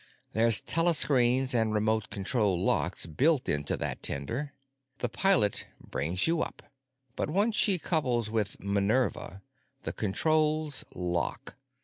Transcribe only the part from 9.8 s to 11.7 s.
the controls lock.